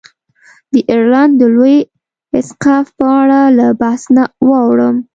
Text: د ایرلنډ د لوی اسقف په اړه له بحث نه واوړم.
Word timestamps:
د 0.71 0.73
ایرلنډ 0.89 1.33
د 1.41 1.41
لوی 1.55 1.77
اسقف 2.39 2.85
په 2.97 3.05
اړه 3.21 3.41
له 3.57 3.67
بحث 3.81 4.03
نه 4.15 4.23
واوړم. 4.47 4.95